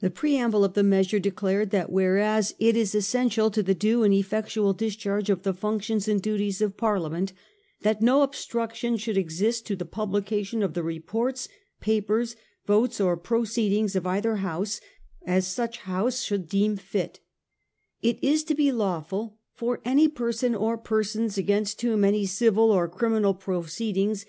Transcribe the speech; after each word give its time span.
The 0.00 0.10
preamble 0.10 0.62
of 0.62 0.74
the 0.74 0.82
measure 0.82 1.18
declared 1.18 1.70
that 1.70 1.88
1 1.90 1.94
whereas 1.94 2.54
it 2.58 2.76
is 2.76 2.94
essential 2.94 3.50
to 3.50 3.62
the 3.62 3.74
due 3.74 4.02
and 4.04 4.12
effectual 4.12 4.74
discharge 4.74 5.30
of 5.30 5.42
the 5.42 5.54
functions 5.54 6.06
and 6.06 6.20
duties 6.20 6.60
of 6.60 6.76
Parliament 6.76 7.32
that 7.80 8.02
no 8.02 8.20
obstruction 8.20 8.98
should 8.98 9.16
exist 9.16 9.64
to 9.64 9.74
the 9.74 9.86
publication 9.86 10.62
of 10.62 10.74
the 10.74 10.82
reports, 10.82 11.48
papers, 11.80 12.36
votes, 12.66 13.00
or 13.00 13.16
proceedings 13.16 13.96
of 13.96 14.06
either 14.06 14.36
House 14.36 14.82
as 15.26 15.46
such 15.46 15.78
House 15.78 16.20
should 16.20 16.46
deem 16.46 16.76
fit,' 16.76 17.20
it 18.02 18.22
is 18.22 18.44
to 18.44 18.54
be 18.54 18.70
lawful' 18.70 19.38
for 19.56 19.80
any 19.82 20.08
person 20.08 20.54
or 20.54 20.76
persons 20.76 21.38
against 21.38 21.80
whom 21.80 22.04
any 22.04 22.26
civil 22.26 22.70
or 22.70 22.86
criminal 22.86 23.32
proceedings 23.32 23.92
shall 23.92 24.12
1840. 24.12 24.22